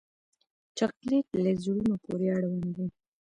چاکلېټ 0.77 1.27
له 1.43 1.51
زړونو 1.61 1.93
پورې 2.03 2.27
اړوند 2.35 2.67
دی. 2.75 2.87